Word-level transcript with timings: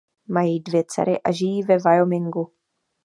Mají 0.27 0.59
dvě 0.59 0.83
dcery 0.87 1.21
a 1.21 1.31
žijí 1.31 1.63
ve 1.63 1.77
Wyomingu. 1.77 2.53